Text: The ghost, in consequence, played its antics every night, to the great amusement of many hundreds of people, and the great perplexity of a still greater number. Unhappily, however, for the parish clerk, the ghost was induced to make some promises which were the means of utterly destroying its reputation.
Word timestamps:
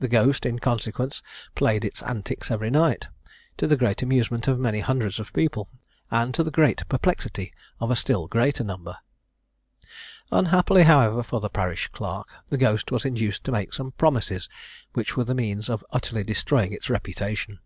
The 0.00 0.06
ghost, 0.06 0.44
in 0.44 0.58
consequence, 0.58 1.22
played 1.54 1.82
its 1.82 2.02
antics 2.02 2.50
every 2.50 2.68
night, 2.68 3.06
to 3.56 3.66
the 3.66 3.78
great 3.78 4.02
amusement 4.02 4.46
of 4.46 4.58
many 4.58 4.80
hundreds 4.80 5.18
of 5.18 5.32
people, 5.32 5.70
and 6.10 6.34
the 6.34 6.50
great 6.50 6.86
perplexity 6.90 7.54
of 7.80 7.90
a 7.90 7.96
still 7.96 8.26
greater 8.28 8.64
number. 8.64 8.98
Unhappily, 10.30 10.82
however, 10.82 11.22
for 11.22 11.40
the 11.40 11.48
parish 11.48 11.88
clerk, 11.88 12.28
the 12.48 12.58
ghost 12.58 12.92
was 12.92 13.06
induced 13.06 13.44
to 13.44 13.52
make 13.52 13.72
some 13.72 13.92
promises 13.92 14.46
which 14.92 15.16
were 15.16 15.24
the 15.24 15.32
means 15.34 15.70
of 15.70 15.82
utterly 15.90 16.22
destroying 16.22 16.72
its 16.74 16.90
reputation. 16.90 17.58